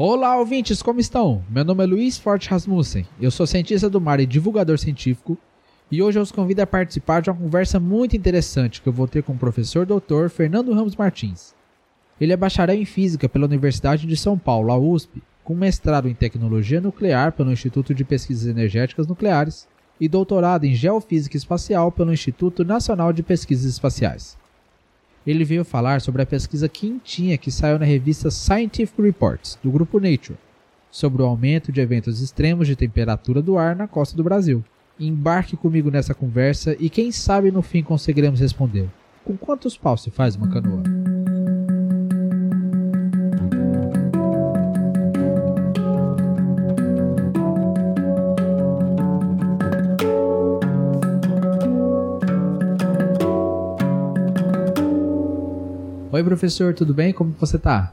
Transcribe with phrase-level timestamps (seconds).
[0.00, 1.42] Olá, ouvintes, como estão?
[1.50, 5.36] Meu nome é Luiz Forte Rasmussen, eu sou cientista do mar e divulgador científico,
[5.90, 9.08] e hoje eu os convido a participar de uma conversa muito interessante que eu vou
[9.08, 11.52] ter com o professor doutor Fernando Ramos Martins.
[12.20, 16.14] Ele é bacharel em Física pela Universidade de São Paulo, a USP, com mestrado em
[16.14, 19.66] Tecnologia Nuclear pelo Instituto de Pesquisas Energéticas Nucleares
[20.00, 24.38] e doutorado em Geofísica Espacial pelo Instituto Nacional de Pesquisas Espaciais.
[25.26, 30.00] Ele veio falar sobre a pesquisa quentinha que saiu na revista Scientific Reports, do grupo
[30.00, 30.38] Nature,
[30.90, 34.64] sobre o aumento de eventos extremos de temperatura do ar na costa do Brasil.
[34.98, 38.88] Embarque comigo nessa conversa e quem sabe no fim conseguiremos responder.
[39.24, 40.82] Com quantos paus se faz uma canoa?
[56.18, 57.12] Oi, professor, tudo bem?
[57.12, 57.92] Como você tá?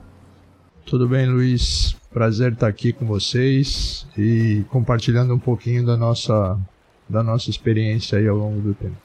[0.83, 1.95] Tudo bem, Luiz.
[2.11, 6.59] Prazer estar aqui com vocês e compartilhando um pouquinho da nossa,
[7.07, 8.95] da nossa experiência aí ao longo do tempo.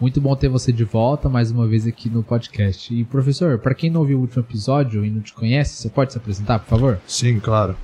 [0.00, 2.94] Muito bom ter você de volta mais uma vez aqui no podcast.
[2.98, 6.12] E professor, para quem não ouviu o último episódio e não te conhece, você pode
[6.12, 6.98] se apresentar, por favor?
[7.06, 7.76] Sim, claro.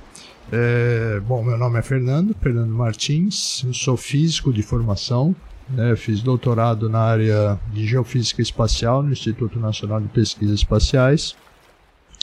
[0.51, 5.35] É, bom, meu nome é Fernando, Fernando Martins, eu sou físico de formação,
[5.69, 11.35] né, fiz doutorado na área de Geofísica Espacial no Instituto Nacional de Pesquisas Espaciais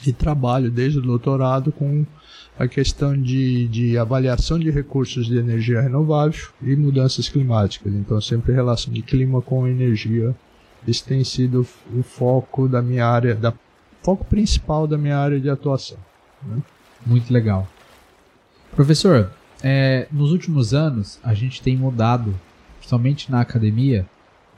[0.05, 2.05] e trabalho desde o doutorado com
[2.57, 7.93] a questão de, de avaliação de recursos de energia renovável e mudanças climáticas.
[7.93, 10.35] Então, sempre relação de clima com energia.
[10.87, 13.53] Esse tem sido o foco da minha área, da
[14.03, 15.97] foco principal da minha área de atuação.
[16.43, 16.61] Né?
[17.05, 17.67] Muito legal.
[18.75, 19.31] Professor,
[19.63, 22.33] é, nos últimos anos a gente tem mudado
[22.91, 24.05] somente na academia,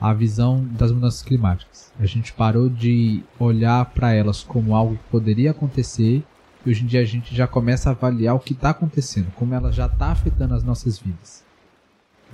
[0.00, 1.92] a visão das mudanças climáticas.
[2.00, 6.20] A gente parou de olhar para elas como algo que poderia acontecer
[6.66, 9.54] e hoje em dia a gente já começa a avaliar o que está acontecendo, como
[9.54, 11.44] ela já está afetando as nossas vidas.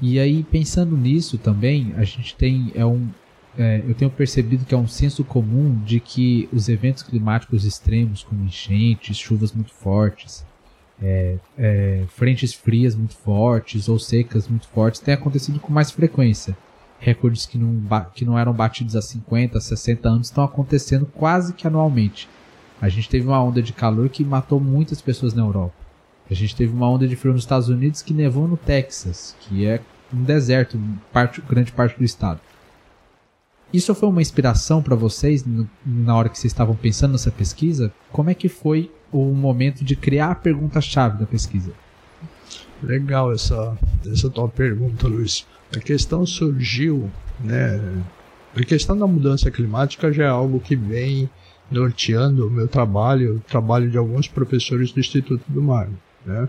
[0.00, 3.06] E aí, pensando nisso também, a gente tem é um,
[3.58, 8.22] é, eu tenho percebido que é um senso comum de que os eventos climáticos extremos,
[8.22, 10.46] como enchentes, chuvas muito fortes,
[11.02, 16.56] é, é, frentes frias muito fortes ou secas muito fortes têm acontecido com mais frequência.
[16.98, 21.66] Recordes que não, que não eram batidos há 50, 60 anos estão acontecendo quase que
[21.66, 22.28] anualmente.
[22.80, 25.74] A gente teve uma onda de calor que matou muitas pessoas na Europa.
[26.30, 29.66] A gente teve uma onda de frio nos Estados Unidos que nevou no Texas, que
[29.66, 29.80] é
[30.12, 30.78] um deserto,
[31.12, 32.40] parte, grande parte do estado.
[33.72, 35.44] Isso foi uma inspiração para vocês
[35.86, 37.92] na hora que vocês estavam pensando nessa pesquisa?
[38.10, 41.72] Como é que foi o momento de criar a pergunta-chave da pesquisa?
[42.82, 43.76] Legal essa,
[44.10, 45.46] essa tua pergunta, Luiz.
[45.76, 47.80] A questão surgiu, né?
[48.56, 51.28] A questão da mudança climática já é algo que vem
[51.70, 55.88] norteando o meu trabalho, o trabalho de alguns professores do Instituto do Mar,
[56.26, 56.48] né?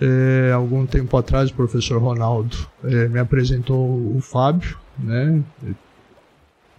[0.00, 5.42] É, algum tempo atrás, o professor Ronaldo é, me apresentou o Fábio, né?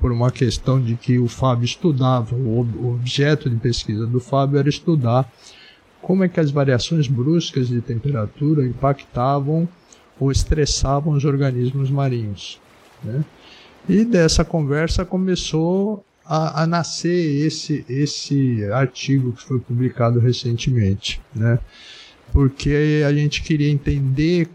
[0.04, 4.68] Por uma questão de que o Fábio estudava, o objeto de pesquisa do Fábio era
[4.68, 5.32] estudar
[6.02, 9.66] como é que as variações bruscas de temperatura impactavam
[10.20, 12.60] ou estressavam os organismos marinhos.
[13.02, 13.24] Né?
[13.88, 21.60] E dessa conversa começou a, a, nascer esse, esse artigo que foi publicado recentemente, né?
[22.34, 24.50] porque a gente queria entender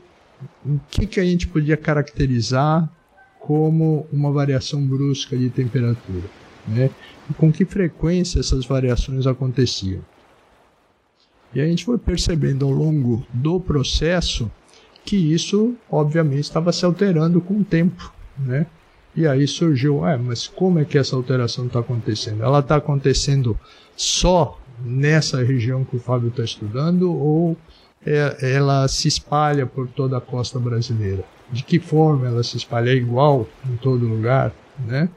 [0.63, 2.87] o que, que a gente podia caracterizar
[3.49, 6.25] como uma variação brusca de temperatura,
[6.67, 6.91] né?
[7.31, 10.03] E com que frequência essas variações aconteciam.
[11.55, 14.51] E a gente foi percebendo ao longo do processo
[15.03, 18.67] que isso, obviamente, estava se alterando com o tempo, né?
[19.17, 22.43] E aí surgiu, é, mas como é que essa alteração está acontecendo?
[22.43, 23.59] Ela está acontecendo
[23.97, 27.57] só nessa região que o Fábio está estudando ou
[28.05, 31.25] é, ela se espalha por toda a costa brasileira?
[31.51, 34.53] De que forma ela se espalha, é igual em todo lugar,
[34.87, 35.09] né?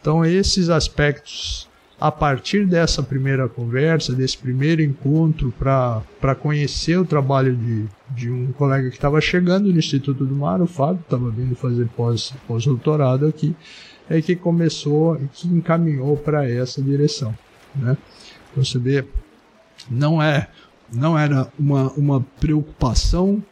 [0.00, 1.68] Então esses aspectos,
[2.00, 8.52] a partir dessa primeira conversa, desse primeiro encontro para conhecer o trabalho de, de um
[8.52, 13.28] colega que estava chegando no Instituto do Mar, o Fábio, estava vindo fazer pós-doutorado pós
[13.30, 13.56] aqui,
[14.08, 17.34] é que começou e que encaminhou para essa direção,
[17.74, 17.96] né?
[18.50, 19.04] Então você vê,
[19.90, 20.48] não é
[20.92, 23.42] não era uma, uma preocupação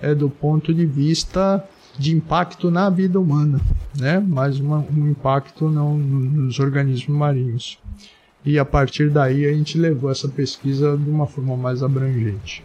[0.00, 1.64] é do ponto de vista
[1.98, 3.60] de impacto na vida humana,
[3.98, 4.22] né?
[4.24, 7.78] mas uma, um impacto não nos organismos marinhos.
[8.44, 12.64] E a partir daí a gente levou essa pesquisa de uma forma mais abrangente.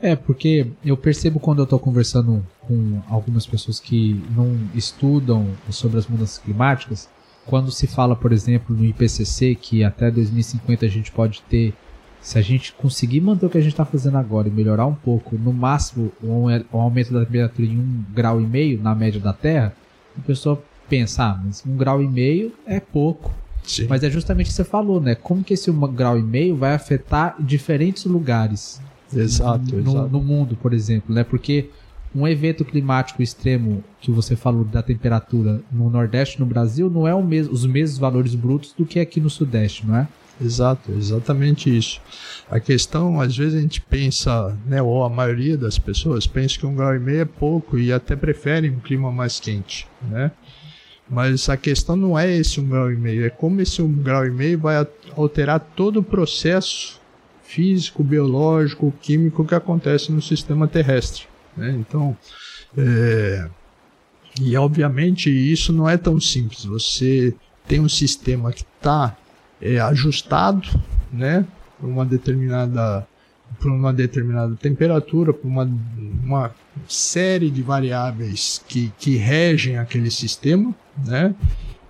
[0.00, 5.98] É, porque eu percebo quando eu estou conversando com algumas pessoas que não estudam sobre
[5.98, 7.08] as mudanças climáticas,
[7.46, 11.74] quando se fala, por exemplo, no IPCC que até 2050 a gente pode ter
[12.20, 14.94] se a gente conseguir manter o que a gente está fazendo agora e melhorar um
[14.94, 19.20] pouco, no máximo um, um aumento da temperatura em um grau e meio na média
[19.20, 19.74] da Terra,
[20.18, 23.32] a pessoa pensa, ah, mas um grau e meio é pouco.
[23.62, 23.86] Sim.
[23.88, 25.14] Mas é justamente o que você falou, né?
[25.14, 28.80] Como que esse um grau e meio vai afetar diferentes lugares
[29.12, 30.08] exato, no, exato.
[30.08, 31.24] no mundo, por exemplo, né?
[31.24, 31.70] Porque
[32.14, 37.14] um evento climático extremo que você falou da temperatura no Nordeste no Brasil não é
[37.14, 40.08] o mesmo, os mesmos valores brutos do que aqui no Sudeste, não é?
[40.40, 42.00] Exato, exatamente isso.
[42.50, 46.66] A questão, às vezes a gente pensa, né, ou a maioria das pessoas pensa que
[46.66, 50.32] um grau e meio é pouco e até preferem um clima mais quente, né?
[51.08, 54.24] Mas a questão não é esse um grau e meio, é como esse um grau
[54.24, 57.00] e meio vai alterar todo o processo
[57.42, 61.24] físico, biológico, químico que acontece no sistema terrestre.
[61.56, 61.76] Né?
[61.78, 62.16] Então,
[62.78, 63.48] é...
[64.40, 66.64] e obviamente isso não é tão simples.
[66.64, 67.34] Você
[67.66, 69.16] tem um sistema que está
[69.60, 70.68] é, ajustado,
[71.12, 71.44] né,
[71.78, 73.06] para uma determinada
[73.58, 75.68] para uma determinada temperatura, para uma,
[76.22, 76.54] uma
[76.86, 80.72] série de variáveis que, que regem aquele sistema,
[81.04, 81.34] né?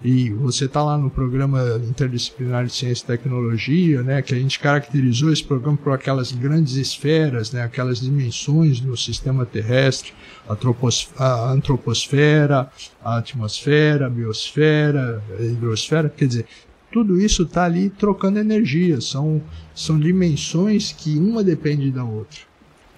[0.02, 4.58] E você está lá no programa interdisciplinar de ciência e tecnologia, né, que a gente
[4.58, 10.14] caracterizou esse programa por aquelas grandes esferas, né, aquelas dimensões do sistema terrestre,
[10.48, 12.70] a, a antroposfera,
[13.04, 16.46] a atmosfera, a biosfera, a hidrosfera, quer dizer,
[16.92, 19.00] tudo isso está ali trocando energia.
[19.00, 19.40] São,
[19.74, 22.40] são dimensões que uma depende da outra.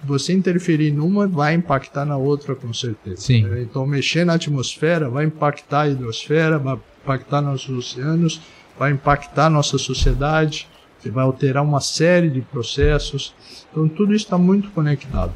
[0.03, 3.21] Você interferir numa vai impactar na outra com certeza.
[3.21, 3.45] Sim.
[3.61, 8.41] Então mexer na atmosfera vai impactar a hidrosfera, vai impactar nossos oceanos,
[8.77, 10.67] vai impactar nossa sociedade,
[11.09, 13.33] vai alterar uma série de processos.
[13.71, 15.33] Então tudo isso está muito conectado.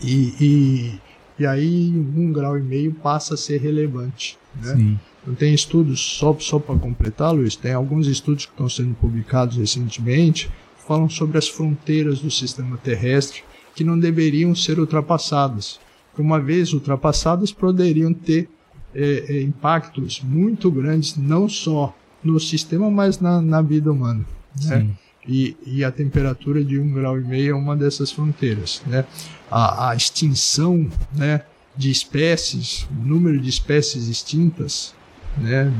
[0.00, 1.00] E, e,
[1.42, 4.38] e aí um grau e meio passa a ser relevante.
[4.62, 4.74] Né?
[4.74, 5.00] Sim.
[5.28, 9.58] Não tem estudos, só, só para completar, Luiz, tem alguns estudos que estão sendo publicados
[9.58, 10.48] recentemente
[10.78, 13.42] que falam sobre as fronteiras do sistema terrestre
[13.74, 15.78] que não deveriam ser ultrapassadas.
[16.16, 18.48] Uma vez ultrapassadas, poderiam ter
[18.94, 21.94] é, é, impactos muito grandes, não só
[22.24, 24.24] no sistema, mas na, na vida humana.
[24.64, 24.88] Né?
[25.28, 28.82] E, e, a temperatura de um grau e meio é uma dessas fronteiras.
[28.86, 29.04] Né?
[29.50, 31.42] A, a extinção né,
[31.76, 34.96] de espécies, o número de espécies extintas
[35.40, 35.72] né?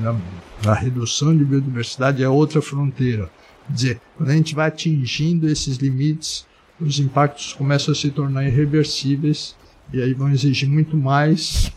[0.66, 3.30] A, redução de biodiversidade é outra fronteira.
[3.66, 6.46] Quer dizer, quando a gente vai atingindo esses limites,
[6.80, 9.54] os impactos começam a se tornar irreversíveis
[9.92, 11.72] e aí vão exigir muito mais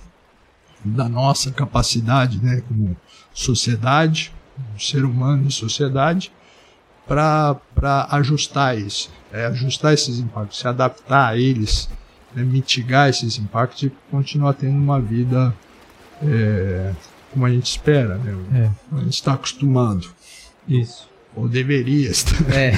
[0.83, 2.95] da nossa capacidade, né, como
[3.33, 4.33] sociedade,
[4.77, 6.31] ser humano e sociedade,
[7.07, 11.89] para ajustar isso, é, ajustar esses impactos, se adaptar a eles,
[12.33, 15.53] né, mitigar esses impactos e continuar tendo uma vida
[16.23, 16.93] é,
[17.31, 18.35] como a gente espera, né?
[18.53, 18.95] É.
[18.95, 20.09] A gente está acostumado.
[20.67, 21.09] Isso.
[21.35, 22.35] Ou deveria estar.
[22.53, 22.73] É.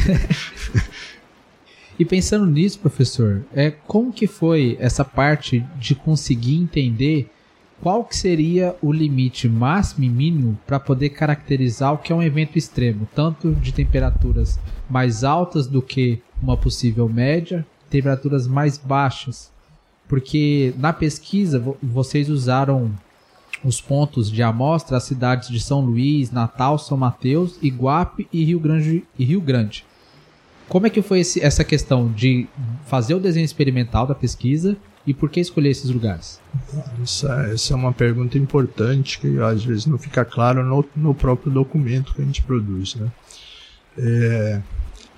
[1.98, 7.30] e pensando nisso, professor, é como que foi essa parte de conseguir entender
[7.82, 12.24] qual que seria o limite máximo e mínimo para poder caracterizar o que é um
[12.24, 14.58] evento extremo, tanto de temperaturas
[14.90, 19.52] mais altas do que uma possível média, temperaturas mais baixas.
[20.08, 22.94] Porque na pesquisa vocês usaram
[23.64, 28.60] os pontos de amostra as cidades de São Luís, Natal, São Mateus, Iguape e Rio
[28.60, 29.04] Grande.
[29.18, 29.86] E Rio Grande.
[30.68, 32.48] Como é que foi esse, essa questão de
[32.86, 36.40] fazer o desenho experimental da pesquisa e por que escolher esses lugares?
[37.02, 41.52] Essa, essa é uma pergunta importante que às vezes não fica claro no, no próprio
[41.52, 42.96] documento que a gente produz.
[42.96, 43.12] Né?
[43.98, 44.62] É,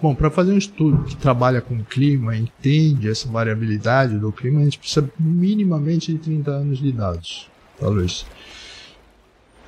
[0.02, 4.64] bom, para fazer um estudo que trabalha com clima, entende essa variabilidade do clima, a
[4.64, 7.50] gente precisa minimamente de 30 anos de dados.
[7.80, 8.26] Tá, Luiz?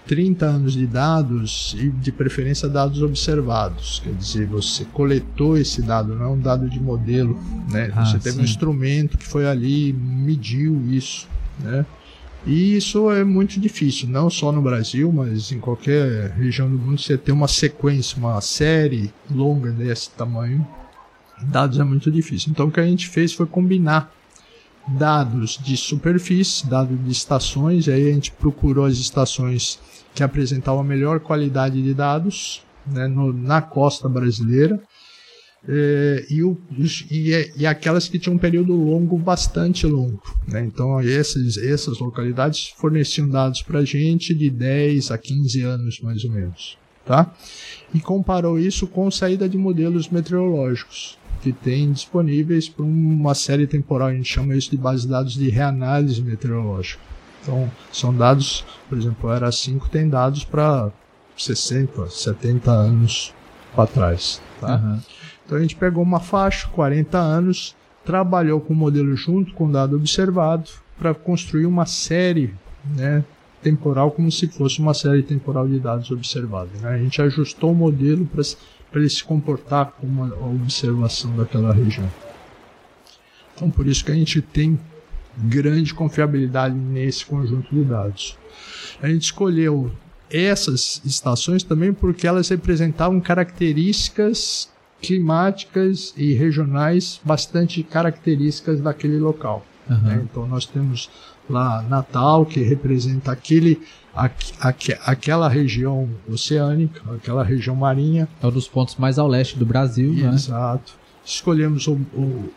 [0.07, 4.01] 30 anos de dados e de preferência dados observados.
[4.03, 7.37] Quer dizer, você coletou esse dado, não é um dado de modelo,
[7.69, 7.91] né?
[7.93, 8.41] Ah, você teve sim.
[8.41, 11.27] um instrumento que foi ali, mediu isso,
[11.59, 11.85] né?
[12.45, 17.01] E isso é muito difícil, não só no Brasil, mas em qualquer região do mundo,
[17.01, 20.65] você ter uma sequência, uma série longa desse tamanho,
[21.43, 22.51] dados é muito difícil.
[22.51, 24.13] Então o que a gente fez foi combinar
[24.87, 29.79] dados de superfície, dados de estações, aí a gente procurou as estações
[30.13, 34.81] que apresentavam a melhor qualidade de dados né, no, na costa brasileira.
[35.67, 36.57] É, e, o,
[37.11, 40.21] e, e, aquelas que tinham um período longo, bastante longo.
[40.47, 40.63] Né?
[40.63, 46.31] Então, essas localidades forneciam dados para a gente de 10 a 15 anos, mais ou
[46.31, 46.77] menos.
[47.05, 47.33] Tá?
[47.93, 54.09] E comparou isso com saída de modelos meteorológicos que tem disponíveis para uma série temporal.
[54.09, 57.01] A gente chama isso de base de dados de reanálise meteorológica.
[57.41, 60.91] Então, são dados, por exemplo, ERA 5 tem dados para
[61.37, 63.33] 60, 70 anos
[63.75, 64.41] para trás.
[64.59, 64.75] Tá?
[64.75, 64.99] Uhum.
[65.45, 69.71] Então a gente pegou uma faixa, 40 anos, trabalhou com o modelo junto com o
[69.71, 72.53] dado observado para construir uma série
[72.95, 73.23] né,
[73.61, 76.81] temporal como se fosse uma série temporal de dados observados.
[76.81, 76.89] Né?
[76.89, 78.41] A gente ajustou o modelo para
[78.93, 82.09] ele se comportar como uma observação daquela região.
[83.53, 84.79] Então por isso que a gente tem
[85.37, 88.37] grande confiabilidade nesse conjunto de dados.
[89.01, 89.91] A gente escolheu
[90.29, 94.69] essas estações também porque elas representavam características
[95.01, 99.65] climáticas e regionais bastante características daquele local.
[99.89, 99.97] Uhum.
[100.01, 100.21] Né?
[100.23, 101.09] Então nós temos
[101.49, 103.81] lá Natal, que representa aquele,
[104.15, 108.27] aqu, aqu, aquela região oceânica, aquela região marinha.
[108.41, 110.33] É um dos pontos mais ao leste do Brasil, né?
[110.33, 110.93] Exato.
[111.25, 112.49] Escolhemos o, o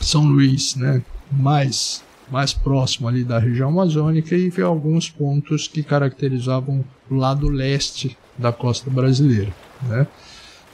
[0.00, 1.02] São Luís, né?
[1.30, 8.16] mais, mais próximo ali da região amazônica e alguns pontos que caracterizavam o lado leste
[8.36, 9.52] da costa brasileira.
[9.82, 10.06] Né?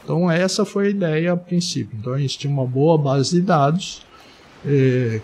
[0.04, 1.97] Então essa foi a ideia a princípio.
[1.99, 4.04] Então a gente tinha uma boa base de dados,
[4.66, 5.21] é,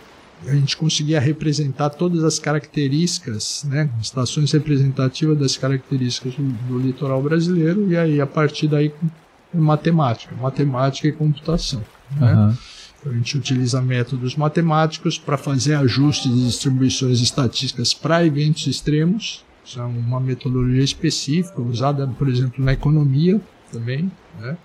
[0.47, 7.21] a gente conseguia representar todas as características, né, estações representativas das características do, do litoral
[7.23, 8.93] brasileiro e aí a partir daí
[9.53, 11.83] matemática, matemática e computação.
[12.17, 12.33] Né?
[12.33, 12.55] Uhum.
[13.11, 19.45] A gente utiliza métodos matemáticos para fazer ajustes de distribuições estatísticas para eventos extremos.
[19.65, 23.41] Isso é uma metodologia específica, usada, por exemplo, na economia
[23.71, 24.11] também.
[24.41, 24.57] Né?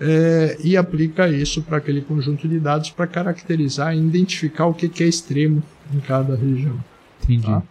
[0.00, 4.88] É, e aplica isso para aquele conjunto de dados para caracterizar e identificar o que,
[4.88, 6.78] que é extremo em cada região.
[7.22, 7.46] Entendi.
[7.46, 7.62] Tá?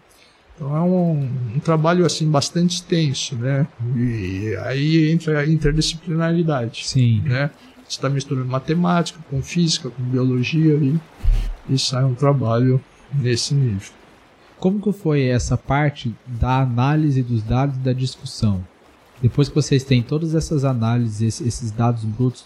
[0.55, 3.67] Então é um, um, trabalho assim bastante extenso, né?
[3.95, 6.87] E aí entra a interdisciplinaridade.
[6.87, 7.21] Sim.
[7.25, 7.49] Né?
[7.83, 10.99] Você está misturando matemática com física, com biologia e,
[11.69, 12.81] e sai um trabalho
[13.13, 13.91] nesse nível.
[14.59, 18.63] Como que foi essa parte da análise dos dados e da discussão?
[19.23, 22.43] Depois que vocês têm todas essas análises, esses dados brutos,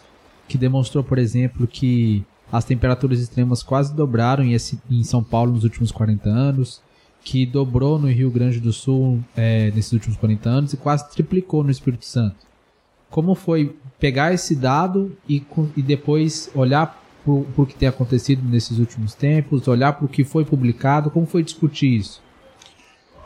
[0.48, 5.92] que demonstrou, por exemplo, que as temperaturas extremas quase dobraram em São Paulo nos últimos
[5.92, 6.80] 40 anos,
[7.24, 11.64] que dobrou no Rio Grande do Sul é, nesses últimos 40 anos e quase triplicou
[11.64, 12.36] no Espírito Santo.
[13.10, 15.44] Como foi pegar esse dado e,
[15.76, 20.24] e depois olhar para o que tem acontecido nesses últimos tempos, olhar para o que
[20.24, 22.22] foi publicado, como foi discutir isso?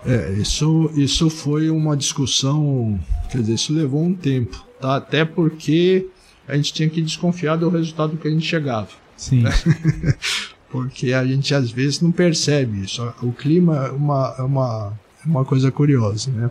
[0.05, 4.96] É, isso, isso foi uma discussão, quer dizer, isso levou um tempo, tá?
[4.96, 6.08] Até porque
[6.48, 8.89] a gente tinha que desconfiar do resultado que a gente chegava.
[9.15, 9.43] Sim.
[9.43, 9.51] Né?
[10.72, 13.03] porque a gente às vezes não percebe isso.
[13.22, 14.93] O clima é uma, é uma,
[15.24, 16.50] é uma coisa curiosa, né?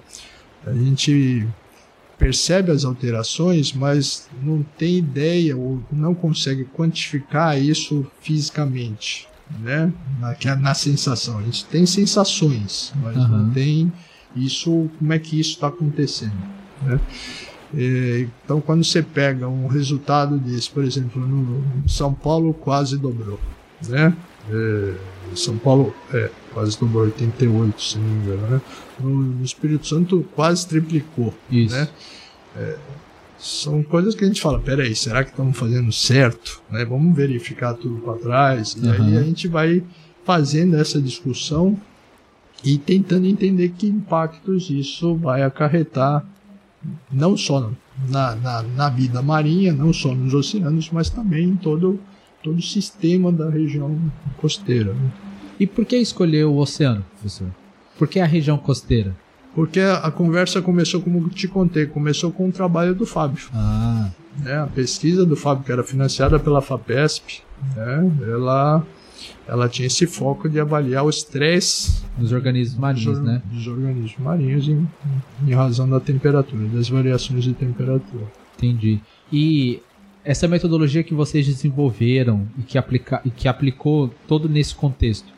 [0.67, 1.47] A gente
[2.19, 9.27] percebe as alterações, mas não tem ideia ou não consegue quantificar isso fisicamente,
[9.59, 9.93] né?
[10.21, 11.39] Na, é na sensação.
[11.39, 13.29] A gente tem sensações, mas uhum.
[13.29, 13.93] não tem
[14.35, 16.37] isso, como é que isso está acontecendo,
[16.83, 17.01] né?
[17.73, 23.39] É, então, quando você pega um resultado desse, por exemplo, no São Paulo quase dobrou,
[23.89, 24.15] né?
[24.51, 24.95] É,
[25.37, 28.61] São Paulo é, quase dobrou 88, se não me engano, né?
[28.99, 31.75] No, no Espírito Santo quase triplicou, Isso.
[31.75, 31.89] né?
[32.57, 32.77] É,
[33.41, 36.63] são coisas que a gente fala, peraí, será que estamos fazendo certo?
[36.71, 36.85] Né?
[36.85, 38.75] Vamos verificar tudo para trás.
[38.75, 38.93] E uhum.
[38.93, 39.83] aí a gente vai
[40.25, 41.77] fazendo essa discussão
[42.63, 46.25] e tentando entender que impactos isso vai acarretar,
[47.11, 47.71] não só
[48.09, 51.99] na, na, na vida marinha, não só nos oceanos, mas também em todo,
[52.43, 53.99] todo o sistema da região
[54.37, 54.93] costeira.
[54.93, 55.13] Né?
[55.59, 57.49] E por que escolher o oceano, professor?
[57.99, 59.17] Por que a região costeira?
[59.55, 63.49] Porque a conversa começou, como te contei, começou com o trabalho do Fábio.
[63.53, 64.11] Ah.
[64.47, 67.43] É, a pesquisa do Fábio, que era financiada pela FAPESP,
[67.77, 68.87] né, ela,
[69.47, 73.43] ela tinha esse foco de avaliar o estresse dos organismos marinhos, dos, né?
[73.51, 74.89] Dos organismos marinhos em,
[75.47, 78.25] em razão da temperatura, das variações de temperatura.
[78.57, 79.01] Entendi.
[79.33, 79.83] E
[80.25, 85.29] essa metodologia que vocês desenvolveram e que, aplica, e que aplicou todo nesse contexto,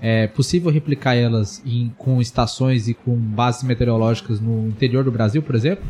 [0.00, 5.42] é possível replicar elas em, com estações e com bases meteorológicas no interior do Brasil,
[5.42, 5.84] por exemplo?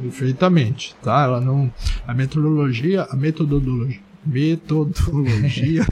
[0.00, 1.24] Perfeitamente, tá?
[1.24, 1.72] Ela não,
[2.06, 5.86] a metodologia, a metodologia, metodologia,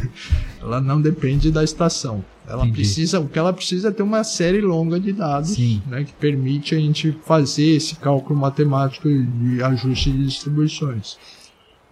[0.61, 2.25] ela não depende da estação.
[2.47, 2.76] Ela Entendi.
[2.76, 6.75] precisa, o que ela precisa é ter uma série longa de dados, né, que permite
[6.75, 11.17] a gente fazer esse cálculo matemático de ajuste de distribuições.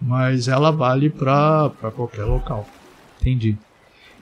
[0.01, 2.67] Mas ela vale para qualquer local.
[3.21, 3.57] Entendi.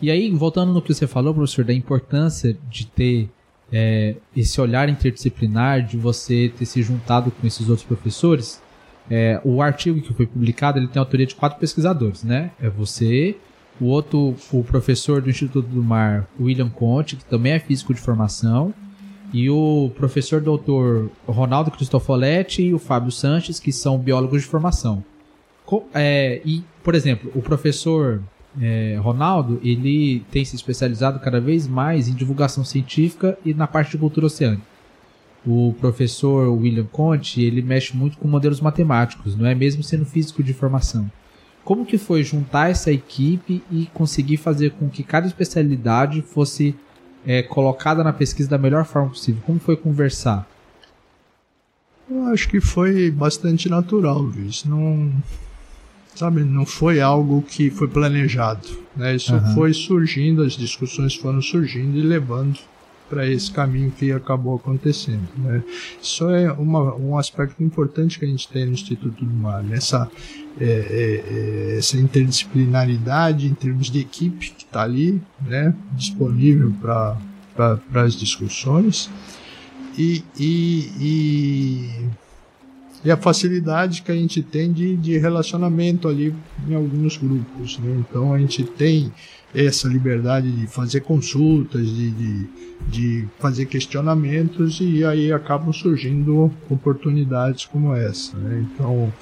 [0.02, 3.30] E aí, voltando no que você falou, professor, da importância de ter
[3.72, 8.62] é, esse olhar interdisciplinar, de você ter se juntado com esses outros professores,
[9.10, 12.52] é, o artigo que foi publicado ele tem autoria de quatro pesquisadores, né?
[12.62, 13.36] É você,
[13.80, 18.02] o outro, o professor do Instituto do Mar, William Conte, que também é físico de
[18.02, 18.74] formação,
[19.34, 25.04] e o professor doutor Ronaldo Cristofoletti e o Fábio Sanches, que são biólogos de formação.
[25.94, 28.22] É, e, por exemplo, o professor
[28.60, 33.92] é, Ronaldo, ele tem se especializado cada vez mais em divulgação científica e na parte
[33.92, 34.64] de cultura oceânica.
[35.46, 40.44] O professor William Conte, ele mexe muito com modelos matemáticos, não é mesmo sendo físico
[40.44, 41.10] de formação.
[41.64, 46.76] Como que foi juntar essa equipe e conseguir fazer com que cada especialidade fosse
[47.26, 49.42] é, colocada na pesquisa da melhor forma possível?
[49.46, 50.48] Como foi conversar?
[52.10, 54.64] Eu acho que foi bastante natural, Luiz.
[54.64, 55.12] Não,
[56.18, 58.68] sabe, não foi algo que foi planejado.
[58.96, 59.16] Né?
[59.16, 59.54] Isso uhum.
[59.54, 62.58] foi surgindo, as discussões foram surgindo e levando
[63.10, 65.28] para esse caminho que acabou acontecendo.
[65.38, 65.64] Né?
[66.02, 69.78] Isso é uma, um aspecto importante que a gente tem no Instituto do Mar, né?
[69.78, 70.10] essa,
[70.60, 75.74] é, é, é, essa interdisciplinaridade em termos de equipe que está ali, né?
[75.94, 79.10] disponível para as discussões.
[79.98, 82.10] E, e, e
[83.08, 86.36] e a facilidade que a gente tem de, de relacionamento ali
[86.68, 87.80] em alguns grupos.
[87.80, 88.00] Né?
[88.02, 89.14] Então a gente tem
[89.56, 92.50] essa liberdade de fazer consultas, de, de,
[92.90, 98.36] de, fazer questionamentos e aí acabam surgindo oportunidades como essa.
[98.36, 98.66] Né?
[98.74, 99.14] Então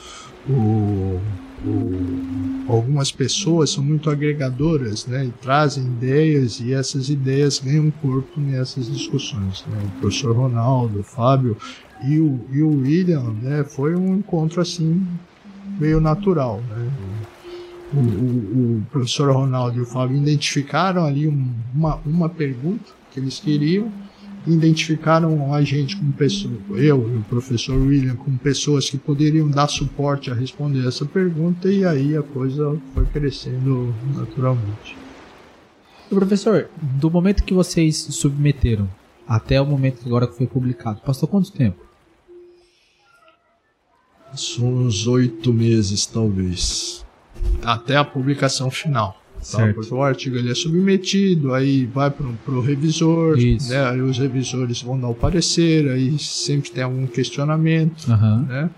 [0.50, 1.22] o,
[1.64, 5.26] o, algumas pessoas são muito agregadoras né?
[5.26, 9.64] e trazem ideias e essas ideias ganham corpo nessas discussões.
[9.68, 9.78] Né?
[9.96, 11.56] O professor Ronaldo, o Fábio
[12.04, 15.06] e o, e o William, né, foi um encontro assim
[15.80, 16.92] meio natural, né?
[17.94, 23.20] O, o, o professor Ronaldo e o Fábio identificaram ali um, uma, uma pergunta que
[23.20, 23.92] eles queriam,
[24.46, 29.68] identificaram a gente como pessoa, eu e o professor William como pessoas que poderiam dar
[29.68, 34.98] suporte a responder essa pergunta e aí a coisa foi crescendo naturalmente.
[36.10, 38.88] Professor, do momento que vocês submeteram
[39.28, 41.85] até o momento que agora foi publicado, passou quanto tempo?
[44.60, 47.06] Uns oito meses, talvez.
[47.64, 49.22] Até a publicação final.
[49.52, 49.72] Tá?
[49.74, 53.90] Porque o artigo ele é submetido, aí vai para o revisor, né?
[53.90, 58.08] aí os revisores vão dar o parecer, aí sempre tem algum questionamento.
[58.08, 58.42] Uhum.
[58.44, 58.70] Né?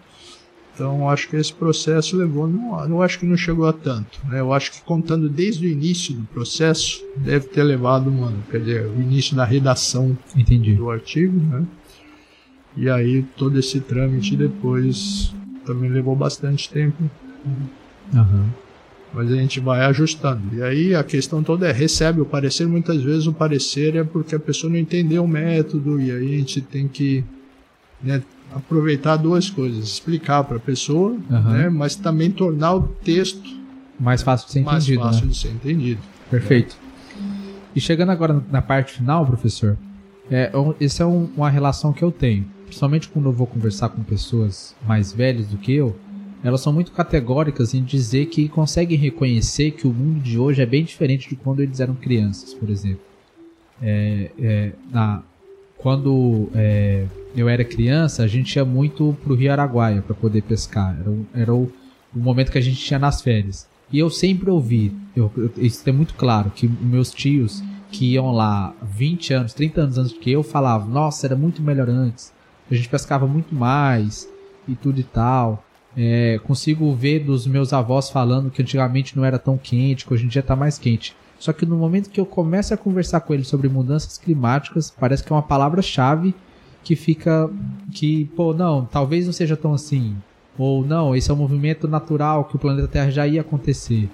[0.73, 4.19] Então acho que esse processo levou, não, não acho que não chegou a tanto.
[4.27, 4.39] Né?
[4.39, 8.59] Eu acho que contando desde o início do processo, deve ter levado um ano, quer
[8.59, 10.75] dizer, o início da redação Entendi.
[10.75, 11.65] do artigo, né?
[12.75, 15.33] E aí todo esse trâmite depois
[15.67, 17.03] também levou bastante tempo.
[18.13, 18.45] Uhum.
[19.13, 20.56] Mas a gente vai ajustando.
[20.56, 24.36] E aí a questão toda é: recebe o parecer, muitas vezes o parecer é porque
[24.36, 27.23] a pessoa não entendeu o método, e aí a gente tem que
[28.01, 28.21] né,
[28.53, 31.51] aproveitar duas coisas: explicar para a pessoa, uhum.
[31.51, 33.58] né, mas também tornar o texto
[33.99, 35.03] mais fácil de ser mais entendido.
[35.03, 35.32] Mais fácil né?
[35.32, 36.01] de ser entendido.
[36.30, 36.77] Perfeito.
[37.75, 39.77] E chegando agora na parte final, professor,
[40.30, 44.03] é, essa é um, uma relação que eu tenho principalmente quando eu vou conversar com
[44.03, 45.95] pessoas mais velhas do que eu,
[46.43, 50.65] elas são muito categóricas em dizer que conseguem reconhecer que o mundo de hoje é
[50.65, 53.01] bem diferente de quando eles eram crianças, por exemplo.
[53.82, 55.23] É, é, na,
[55.77, 60.95] quando é, eu era criança, a gente ia muito pro Rio Araguaia para poder pescar.
[60.99, 61.71] Era, era o,
[62.15, 63.67] o, momento que a gente tinha nas férias.
[63.91, 68.32] E eu sempre ouvi, eu, eu, isso é muito claro, que meus tios que iam
[68.32, 72.34] lá 20 anos, 30 anos antes que eu falavam, nossa, era muito melhor antes
[72.69, 74.27] a gente pescava muito mais
[74.67, 75.63] e tudo e tal.
[75.95, 80.25] É, consigo ver dos meus avós falando que antigamente não era tão quente, que hoje
[80.25, 81.15] em dia está mais quente.
[81.39, 85.23] Só que no momento que eu começo a conversar com eles sobre mudanças climáticas, parece
[85.23, 86.36] que é uma palavra-chave
[86.84, 87.49] que fica
[87.91, 90.15] que, pô, não, talvez não seja tão assim.
[90.58, 94.10] Ou não, esse é um movimento natural que o planeta Terra já ia acontecer.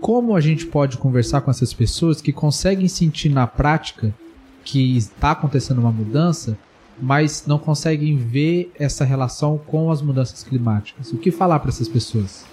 [0.00, 4.14] Como a gente pode conversar com essas pessoas que conseguem sentir na prática
[4.64, 6.56] que está acontecendo uma mudança,
[7.00, 11.12] mas não conseguem ver essa relação com as mudanças climáticas.
[11.12, 12.44] O que falar para essas pessoas?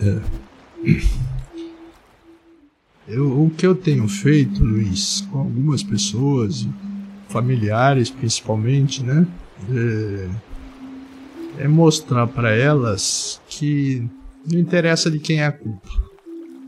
[0.00, 0.20] É.
[3.08, 6.66] Eu, o que eu tenho feito, Luiz, com algumas pessoas,
[7.28, 9.26] familiares principalmente, né,
[9.68, 10.28] é,
[11.64, 14.08] é mostrar para elas que
[14.50, 15.88] não interessa de quem é a culpa,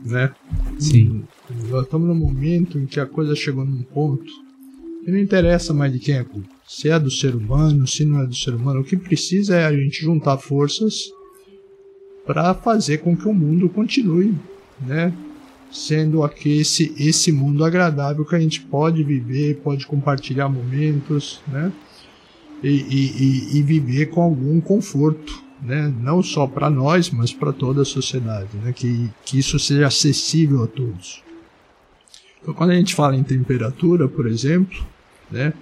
[0.05, 0.33] né?
[0.79, 1.23] Sim.
[1.69, 4.31] Nós estamos num momento em que a coisa chegou num ponto
[5.03, 6.49] que não interessa mais de quem é culpa.
[6.67, 8.81] Se é do ser humano, se não é do ser humano.
[8.81, 11.11] O que precisa é a gente juntar forças
[12.25, 14.33] para fazer com que o mundo continue,
[14.81, 15.13] né?
[15.69, 21.71] Sendo aqui esse, esse mundo agradável que a gente pode viver, pode compartilhar momentos, né?
[22.63, 25.93] E, e, e, e viver com algum conforto, né?
[26.01, 28.73] Não só para nós, mas para toda a sociedade, né?
[28.73, 31.23] Que, que isso seja acessível a todos.
[32.41, 34.85] Então, quando a gente fala em temperatura, por exemplo,
[35.31, 35.53] né,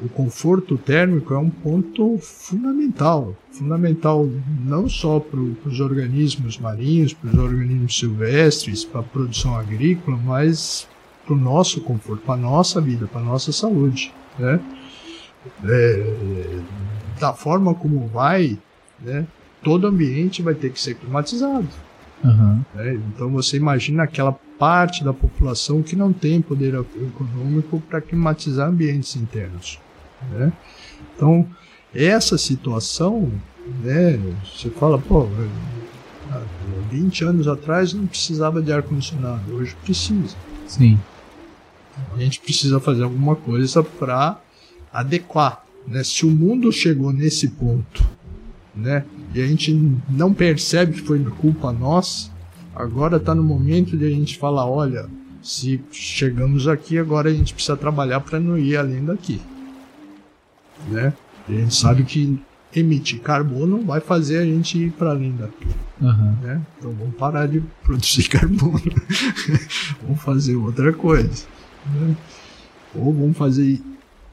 [0.00, 3.34] o conforto térmico é um ponto fundamental.
[3.50, 4.28] Fundamental
[4.64, 10.86] não só para os organismos marinhos, para os organismos silvestres, para a produção agrícola, mas
[11.24, 14.12] para o nosso conforto, para a nossa vida, para a nossa saúde.
[14.38, 14.60] Né?
[15.64, 16.60] É,
[17.18, 18.56] da forma como vai,
[19.00, 19.26] né,
[19.62, 21.68] todo ambiente vai ter que ser climatizado.
[22.24, 22.64] Uhum.
[22.74, 22.94] Né?
[22.94, 29.14] Então você imagina aquela parte da população que não tem poder econômico para climatizar ambientes
[29.16, 29.78] internos.
[30.32, 30.52] Né?
[31.14, 31.46] Então,
[31.94, 33.30] essa situação,
[33.82, 35.28] né, você fala, pô,
[36.90, 40.36] 20 anos atrás não precisava de ar-condicionado, hoje precisa.
[40.66, 40.98] Sim.
[42.14, 44.40] A gente precisa fazer alguma coisa para
[44.92, 45.64] adequar.
[45.86, 46.02] Né?
[46.04, 48.04] Se o mundo chegou nesse ponto,
[48.78, 49.72] né, e a gente
[50.08, 52.30] não percebe que foi culpa nossa,
[52.74, 55.06] agora está no momento de a gente falar, olha,
[55.42, 59.40] se chegamos aqui, agora a gente precisa trabalhar para não ir além daqui.
[60.88, 61.12] Né?
[61.48, 62.38] E a gente sabe que
[62.74, 65.66] emitir carbono vai fazer a gente ir para além daqui.
[66.00, 66.36] Uhum.
[66.42, 66.60] Né?
[66.78, 68.80] Então vamos parar de produzir carbono.
[70.02, 71.44] vamos fazer outra coisa.
[71.94, 72.16] Né?
[72.94, 73.80] Ou vamos fazer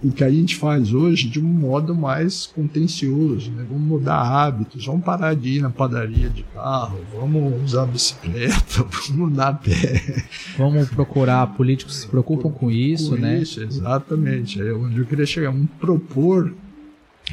[0.06, 3.66] o que a gente faz hoje de um modo mais contencioso, né?
[3.68, 9.32] Vamos mudar hábitos, vamos parar de ir na padaria de carro, vamos usar bicicleta, vamos
[9.32, 10.28] andar a pé.
[10.60, 13.40] Vamos procurar políticos que se preocupam com isso, com né?
[13.40, 14.62] Isso, exatamente.
[14.62, 15.50] É onde eu queria chegar.
[15.50, 16.54] Vamos propor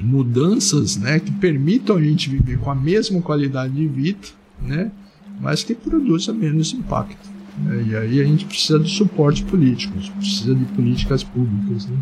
[0.01, 4.91] mudanças, né, que permitam a gente viver com a mesma qualidade de vida, né,
[5.39, 7.29] mas que produza menos impacto.
[7.59, 7.85] Né?
[7.91, 11.99] E aí a gente precisa de suporte político, precisa de políticas públicas, né?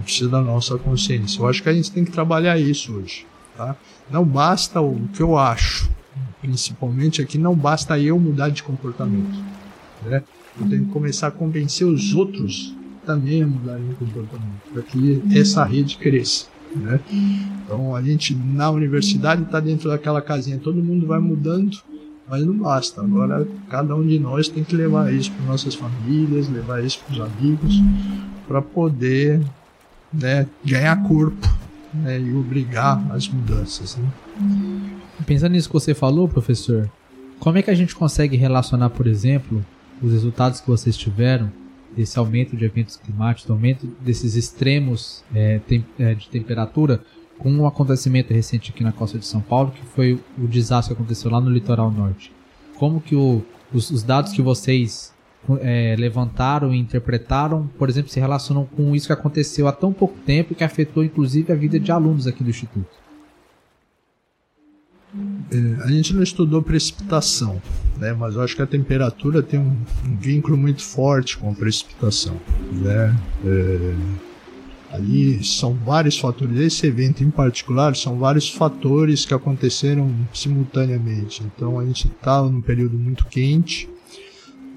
[0.00, 1.40] Precisa da nossa consciência.
[1.40, 3.26] Eu acho que a gente tem que trabalhar isso hoje.
[3.56, 3.76] Tá?
[4.10, 5.88] Não basta o que eu acho,
[6.40, 9.38] principalmente aqui, não basta eu mudar de comportamento.
[10.04, 10.22] Né?
[10.60, 12.74] Eu tenho que começar a convencer os outros
[13.06, 16.46] também a mudarem de comportamento, para que essa rede cresça.
[16.74, 16.98] Né?
[17.64, 21.78] Então a gente na universidade está dentro daquela casinha, todo mundo vai mudando,
[22.28, 23.00] mas não basta.
[23.00, 27.14] Agora cada um de nós tem que levar isso para nossas famílias, levar isso para
[27.14, 27.74] os amigos,
[28.48, 29.40] para poder
[30.20, 31.48] né, ganhar corpo
[31.92, 33.96] né, e obrigar as mudanças.
[33.96, 34.08] Né?
[35.26, 36.90] Pensando nisso que você falou, professor,
[37.38, 39.64] como é que a gente consegue relacionar, por exemplo,
[40.02, 41.50] os resultados que vocês tiveram
[41.96, 47.02] desse aumento de eventos climáticos, aumento desses extremos é, tem, é, de temperatura,
[47.38, 51.00] com um acontecimento recente aqui na costa de São Paulo, que foi o desastre que
[51.00, 52.32] aconteceu lá no litoral norte.
[52.76, 55.13] Como que o, os, os dados que vocês
[55.60, 60.18] é, levantaram e interpretaram, por exemplo, se relacionam com isso que aconteceu há tão pouco
[60.20, 63.04] tempo que afetou inclusive a vida de alunos aqui do Instituto?
[65.50, 67.62] É, a gente não estudou precipitação,
[67.98, 69.76] né, mas eu acho que a temperatura tem um,
[70.06, 72.36] um vínculo muito forte com a precipitação.
[72.72, 73.16] Né?
[73.44, 73.94] É,
[74.94, 81.42] ali são vários fatores, esse evento em particular, são vários fatores que aconteceram simultaneamente.
[81.44, 83.88] Então a gente estava num período muito quente,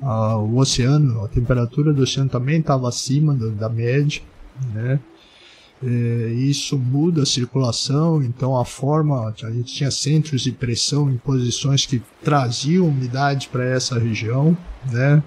[0.02, 4.22] ah, o oceano, a temperatura do oceano também estava acima do, da média,
[4.74, 5.00] né?
[5.84, 11.18] É, isso muda a circulação, então a forma, a gente tinha centros de pressão em
[11.18, 14.58] posições que traziam umidade para essa região,
[14.92, 15.22] né?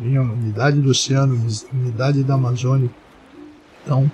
[0.00, 1.38] Vinha umidade do oceano,
[1.70, 2.90] umidade da Amazônia.
[3.84, 4.10] Então,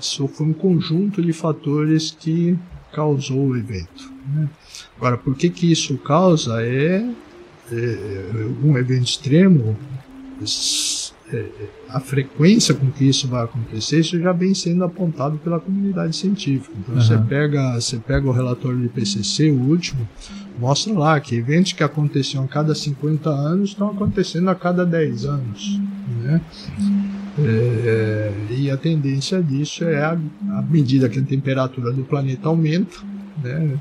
[0.00, 2.56] isso foi um conjunto de fatores que
[2.92, 4.12] causou o evento.
[4.28, 4.48] Né?
[4.96, 6.62] Agora, por que que isso causa?
[6.62, 7.04] É
[7.72, 9.76] algum é, evento extremo,
[11.32, 11.46] é,
[11.88, 16.74] a frequência com que isso vai acontecer, isso já vem sendo apontado pela comunidade científica.
[16.78, 17.00] Então uhum.
[17.00, 20.08] você pega, você pega o relatório do IPCC, o último,
[20.58, 25.24] mostra lá que eventos que aconteciam a cada 50 anos estão acontecendo a cada 10
[25.24, 25.80] anos,
[26.22, 26.40] né?
[27.38, 30.18] É, e a tendência disso é à
[30.68, 32.98] medida que a temperatura do planeta aumenta,
[33.42, 33.78] né,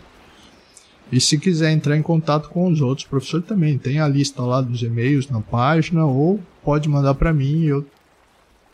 [1.12, 4.61] E se quiser entrar em contato com os outros professores também, tem a lista lá
[4.61, 7.87] dos e-mails na página ou pode mandar para mim e eu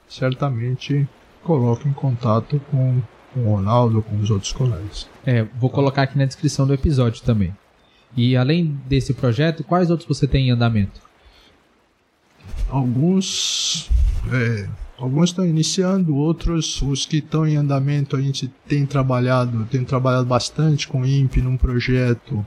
[0.09, 1.07] certamente
[1.43, 3.03] coloco em contato com,
[3.35, 5.07] com o Ronaldo, com os outros colegas.
[5.27, 7.53] É, vou colocar aqui na descrição do episódio também.
[8.17, 11.01] E além desse projeto, quais outros você tem em andamento?
[12.69, 13.91] Alguns,
[14.33, 19.85] é, alguns estão iniciando, outros, os que estão em andamento, a gente tem trabalhado, tem
[19.85, 22.45] trabalhado bastante com o INPE num projeto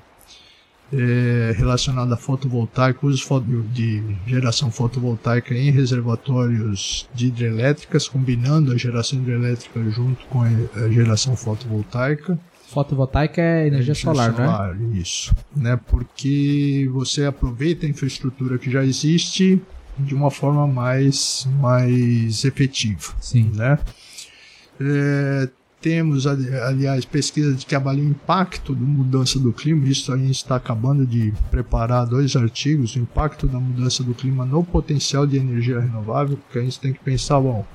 [0.91, 3.23] é, relacionado a fotovoltaico, uso
[3.71, 11.35] de geração fotovoltaica em reservatórios de hidrelétricas, combinando a geração hidrelétrica junto com a geração
[11.35, 12.39] fotovoltaica.
[12.69, 14.97] Fotovoltaica é energia, energia solar, solar, né?
[14.97, 15.79] Isso, né?
[15.87, 19.59] Porque você aproveita a infraestrutura que já existe
[19.97, 23.13] de uma forma mais, mais efetiva.
[23.19, 23.51] Sim.
[23.55, 23.79] Né?
[24.79, 25.49] É,
[25.81, 29.87] temos, aliás, pesquisas que avaliam o impacto da mudança do clima.
[29.87, 34.45] Isso a gente está acabando de preparar dois artigos, o impacto da mudança do clima
[34.45, 37.65] no potencial de energia renovável, porque a gente tem que pensar, bom,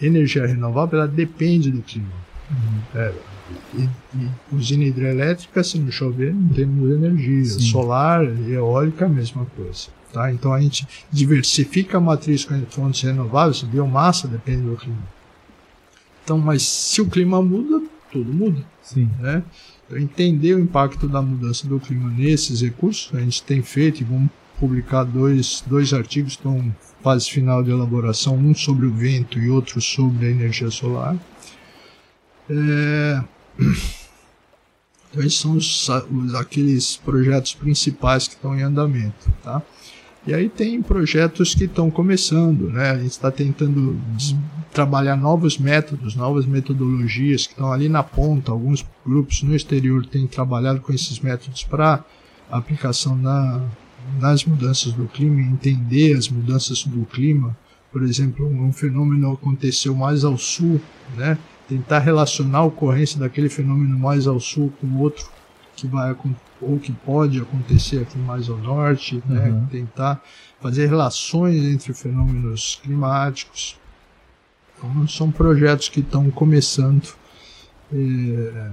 [0.00, 2.31] energia renovável ela depende do clima.
[2.50, 2.80] Uhum.
[2.94, 3.14] É,
[3.74, 7.44] e, e, usina hidrelétrica, se não chover, não temos energia.
[7.44, 7.60] Sim.
[7.60, 9.88] Solar, eólica, a mesma coisa.
[10.12, 10.30] Tá?
[10.32, 15.02] Então a gente diversifica a matriz com fontes renováveis, biomassa depende do clima.
[16.22, 18.62] Então, mas se o clima muda, tudo muda.
[18.82, 19.08] Sim.
[19.18, 19.42] Né?
[19.86, 24.04] Então, entender o impacto da mudança do clima nesses recursos, a gente tem feito e
[24.04, 29.38] vamos publicar dois, dois artigos, estão em fase final de elaboração, um sobre o vento
[29.38, 31.16] e outro sobre a energia solar.
[32.52, 33.24] É...
[35.18, 39.30] Esses são os, os, aqueles projetos principais que estão em andamento.
[39.42, 39.62] Tá?
[40.26, 42.90] E aí tem projetos que estão começando, né?
[42.90, 44.00] A gente está tentando
[44.72, 48.52] trabalhar novos métodos, novas metodologias que estão ali na ponta.
[48.52, 52.04] Alguns grupos no exterior têm trabalhado com esses métodos para
[52.50, 53.60] aplicação na,
[54.20, 57.56] nas mudanças do clima, entender as mudanças do clima.
[57.90, 60.80] Por exemplo, um fenômeno aconteceu mais ao sul,
[61.16, 61.36] né?
[61.68, 65.30] Tentar relacionar a ocorrência daquele fenômeno mais ao sul com outro
[65.74, 66.14] que vai
[66.60, 69.48] ou que pode acontecer aqui mais ao norte, né?
[69.48, 69.66] uhum.
[69.66, 70.22] tentar
[70.60, 73.76] fazer relações entre fenômenos climáticos.
[74.76, 77.08] Então, são projetos que estão começando
[77.92, 78.70] é,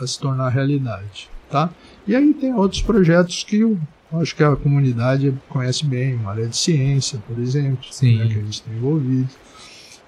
[0.00, 1.28] a se tornar realidade.
[1.48, 1.70] Tá?
[2.06, 3.78] E aí tem outros projetos que eu
[4.12, 7.84] acho que a comunidade conhece bem, uma área de ciência, por exemplo,
[8.18, 9.28] né, que a gente tem envolvido.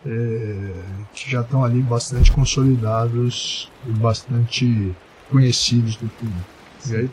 [0.05, 0.73] É,
[1.15, 4.93] que já estão ali bastante consolidados e bastante
[5.31, 6.47] conhecidos do público.
[6.89, 7.11] E aí,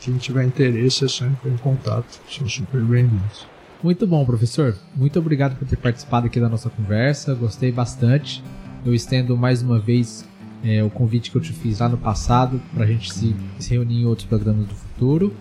[0.00, 2.20] quem tiver interesse é só entrar em contato.
[2.30, 3.46] São super bem-vindos.
[3.82, 4.76] Muito bom, professor.
[4.94, 7.34] Muito obrigado por ter participado aqui da nossa conversa.
[7.34, 8.42] Gostei bastante.
[8.84, 10.24] Eu estendo mais uma vez
[10.64, 13.70] é, o convite que eu te fiz lá no passado para a gente se, se
[13.70, 15.34] reunir em outros programas do futuro.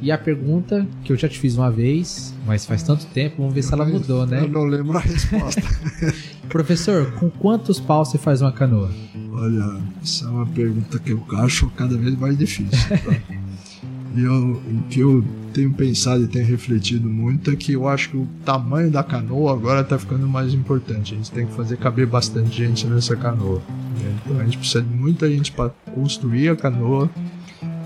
[0.00, 3.54] E a pergunta que eu já te fiz uma vez, mas faz tanto tempo, vamos
[3.54, 4.42] ver eu se ela mudou, né?
[4.42, 5.62] Eu não lembro a resposta.
[6.48, 8.90] Professor, com quantos paus você faz uma canoa?
[9.32, 12.88] Olha, essa é uma pergunta que eu acho cada vez mais difícil.
[12.88, 13.16] Tá?
[14.16, 18.10] e eu, o que eu tenho pensado e tenho refletido muito é que eu acho
[18.10, 21.14] que o tamanho da canoa agora está ficando mais importante.
[21.14, 23.60] A gente tem que fazer caber bastante gente nessa canoa.
[24.24, 27.10] Então a gente precisa de muita gente para construir a canoa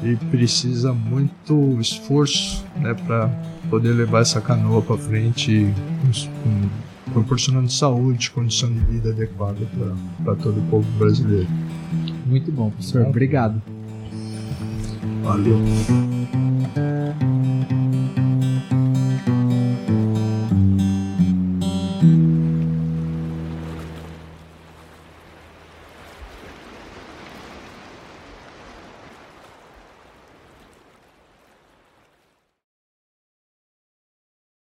[0.03, 3.29] e precisa muito esforço né, para
[3.71, 5.73] poder levar essa canoa para frente,
[6.43, 9.61] com, proporcionando saúde, condição de vida adequada
[10.25, 11.49] para todo o povo brasileiro.
[12.27, 13.07] Muito bom, professor.
[13.07, 13.63] Obrigado.
[15.23, 15.59] Valeu.